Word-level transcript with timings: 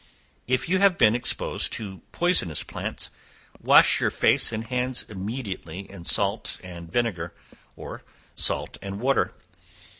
If 0.47 0.67
you 0.67 0.79
have 0.79 0.97
been 0.97 1.13
exposed 1.13 1.71
to 1.73 2.01
poisonous 2.11 2.63
plants, 2.63 3.11
wash 3.59 4.01
your 4.01 4.09
face 4.09 4.51
and 4.51 4.63
hands 4.63 5.03
immediately 5.07 5.81
in 5.91 6.05
salt 6.05 6.57
and 6.63 6.91
vinegar, 6.91 7.35
or 7.75 8.01
salt 8.35 8.79
and 8.81 8.99
water. 8.99 9.35